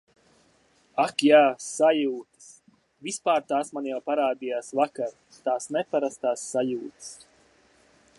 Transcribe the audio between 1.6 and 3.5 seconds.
sajūtas!!! Vispār